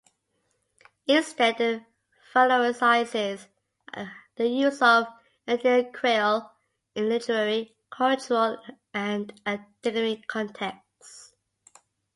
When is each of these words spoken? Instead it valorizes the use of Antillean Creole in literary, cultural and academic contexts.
Instead 1.05 1.61
it 1.61 1.83
valorizes 2.33 3.45
the 4.35 4.47
use 4.47 4.81
of 4.81 5.05
Antillean 5.47 5.93
Creole 5.93 6.49
in 6.95 7.07
literary, 7.07 7.75
cultural 7.91 8.57
and 8.95 9.39
academic 9.45 10.25
contexts. 10.27 11.33